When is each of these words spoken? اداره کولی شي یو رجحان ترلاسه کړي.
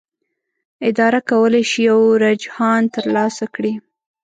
اداره 0.89 1.19
کولی 1.29 1.63
شي 1.69 1.79
یو 1.89 1.99
رجحان 2.23 2.81
ترلاسه 2.95 3.45
کړي. 3.55 3.73